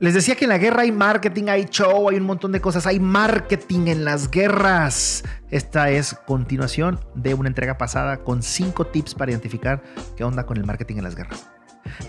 [0.00, 2.86] Les decía que en la guerra hay marketing, hay show, hay un montón de cosas.
[2.86, 5.24] Hay marketing en las guerras.
[5.50, 9.82] Esta es continuación de una entrega pasada con cinco tips para identificar
[10.16, 11.46] qué onda con el marketing en las guerras.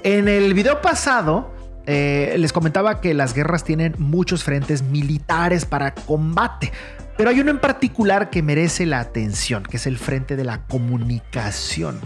[0.03, 1.51] En el video pasado
[1.87, 6.71] eh, les comentaba que las guerras tienen muchos frentes militares para combate.
[7.17, 10.67] Pero hay uno en particular que merece la atención, que es el frente de la
[10.67, 11.99] comunicación.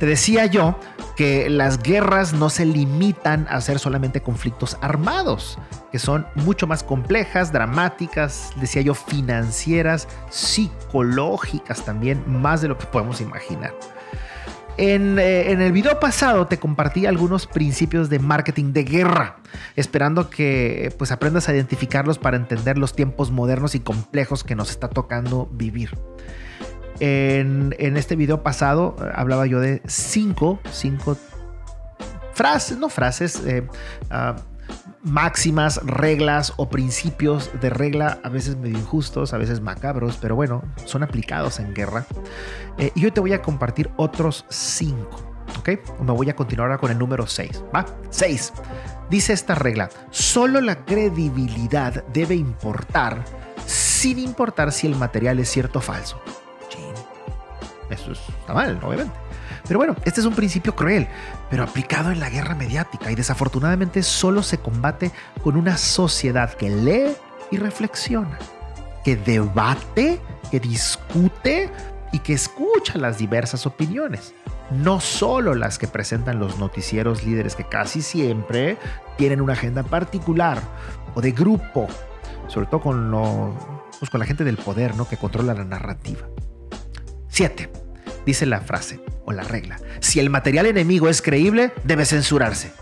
[0.00, 0.76] Te decía yo
[1.16, 5.58] que las guerras no se limitan a ser solamente conflictos armados,
[5.90, 12.86] que son mucho más complejas, dramáticas, decía yo, financieras, psicológicas también, más de lo que
[12.86, 13.74] podemos imaginar.
[14.78, 19.36] En, eh, en, el video pasado te compartí algunos principios de marketing de guerra,
[19.76, 24.70] esperando que pues aprendas a identificarlos para entender los tiempos modernos y complejos que nos
[24.70, 25.90] está tocando vivir.
[27.04, 31.16] En, este video pasado eh, hablaba yo de cinco, cinco
[32.32, 33.66] frases, no frases, eh,
[34.08, 34.36] ah,
[35.02, 40.62] máximas, reglas o principios de regla, a veces medio injustos, a veces macabros, pero bueno,
[40.84, 42.06] son aplicados en guerra.
[42.78, 45.28] Eh, y hoy te voy a compartir otros cinco.
[45.58, 45.70] ¿Ok?
[46.02, 47.64] Me voy a continuar ahora con el número 6.
[47.74, 47.84] ¿Va?
[48.10, 48.52] 6.
[49.10, 53.24] Dice esta regla, solo la credibilidad debe importar
[53.66, 56.20] sin importar si el material es cierto o falso.
[57.92, 59.12] Eso está mal, obviamente.
[59.66, 61.06] Pero bueno, este es un principio cruel,
[61.50, 65.12] pero aplicado en la guerra mediática y desafortunadamente solo se combate
[65.42, 67.12] con una sociedad que lee
[67.50, 68.38] y reflexiona,
[69.04, 71.70] que debate, que discute
[72.12, 74.34] y que escucha las diversas opiniones.
[74.70, 78.78] No solo las que presentan los noticieros líderes que casi siempre
[79.18, 80.62] tienen una agenda particular
[81.14, 81.88] o de grupo,
[82.48, 83.54] sobre todo con,
[83.98, 85.06] pues con la gente del poder ¿no?
[85.06, 86.26] que controla la narrativa.
[87.28, 87.81] 7
[88.26, 89.78] dice la frase o la regla.
[90.00, 92.72] Si el material enemigo es creíble, debe censurarse.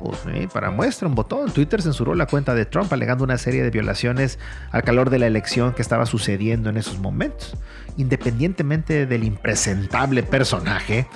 [0.00, 0.18] Pues
[0.52, 4.38] para muestra un botón, Twitter censuró la cuenta de Trump alegando una serie de violaciones
[4.70, 7.56] al calor de la elección que estaba sucediendo en esos momentos.
[7.96, 11.08] Independientemente del impresentable personaje,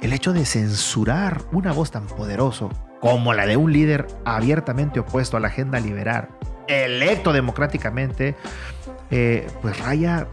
[0.00, 2.68] el hecho de censurar una voz tan poderosa
[3.00, 6.28] como la de un líder abiertamente opuesto a la agenda liberal,
[6.66, 8.36] electo democráticamente,
[9.10, 10.28] eh, pues raya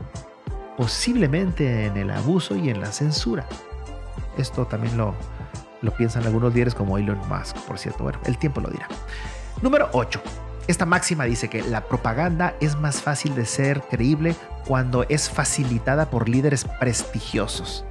[0.77, 3.45] posiblemente en el abuso y en la censura.
[4.37, 5.15] Esto también lo,
[5.81, 8.03] lo piensan algunos líderes como Elon Musk, por cierto.
[8.03, 8.87] Bueno, el tiempo lo dirá.
[9.61, 10.21] Número 8.
[10.67, 14.35] Esta máxima dice que la propaganda es más fácil de ser creíble
[14.67, 17.85] cuando es facilitada por líderes prestigiosos.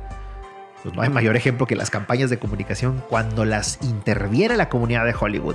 [0.82, 5.06] Pues no hay mayor ejemplo que las campañas de comunicación cuando las interviene la comunidad
[5.06, 5.54] de Hollywood,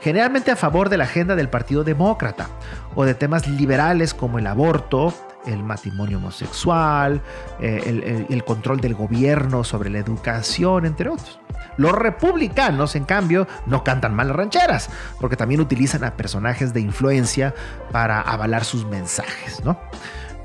[0.00, 2.48] generalmente a favor de la agenda del Partido Demócrata
[2.94, 5.12] o de temas liberales como el aborto,
[5.46, 7.22] el matrimonio homosexual,
[7.60, 11.38] eh, el, control del gobierno sobre la educación, entre otros.
[11.76, 14.90] Los republicanos, en cambio, no cantan mal rancheras,
[15.20, 17.54] porque también utilizan a personajes de influencia
[17.92, 19.78] para avalar sus mensajes, ¿no?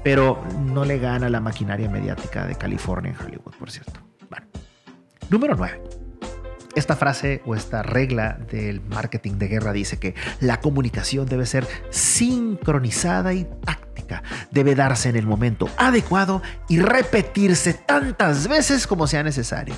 [0.04, 4.00] Pero no le gana la maquinaria mediática de California en Hollywood, por cierto.
[4.30, 4.46] Bueno.
[5.30, 5.82] Número 9.
[6.76, 11.66] Esta frase o esta regla del marketing de guerra dice que la comunicación debe ser
[11.90, 13.75] sincronizada y táctica.
[14.56, 19.76] Debe darse en el momento adecuado y repetirse tantas veces como sea necesario.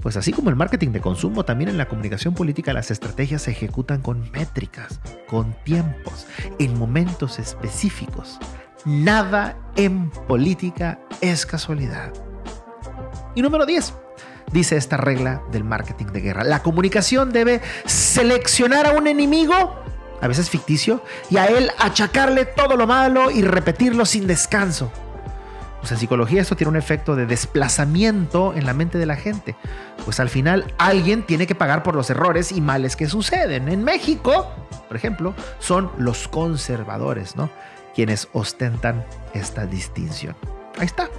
[0.00, 3.50] Pues así como el marketing de consumo, también en la comunicación política las estrategias se
[3.50, 6.28] ejecutan con métricas, con tiempos,
[6.60, 8.38] en momentos específicos.
[8.84, 12.12] Nada en política es casualidad.
[13.34, 13.94] Y número 10
[14.52, 16.44] dice esta regla del marketing de guerra.
[16.44, 19.81] La comunicación debe seleccionar a un enemigo,
[20.22, 24.90] a veces ficticio, y a él achacarle todo lo malo y repetirlo sin descanso.
[25.80, 29.56] Pues en psicología esto tiene un efecto de desplazamiento en la mente de la gente.
[30.04, 33.68] Pues al final alguien tiene que pagar por los errores y males que suceden.
[33.68, 34.46] En México,
[34.86, 37.50] por ejemplo, son los conservadores, ¿no?
[37.96, 39.04] Quienes ostentan
[39.34, 40.36] esta distinción.
[40.78, 41.10] Ahí está.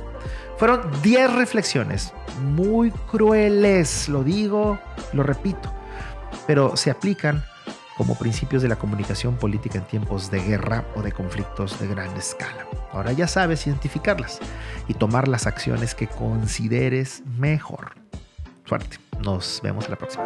[0.58, 4.80] Fueron 10 reflexiones muy crueles, lo digo,
[5.12, 5.74] lo repito,
[6.48, 7.44] pero se aplican
[7.98, 12.16] como principios de la comunicación política en tiempos de guerra o de conflictos de gran
[12.18, 12.66] escala.
[12.92, 14.40] Ahora ya sabes identificarlas
[14.88, 17.96] y tomar las acciones que consideres mejor.
[18.66, 20.24] Suerte, nos vemos la próxima.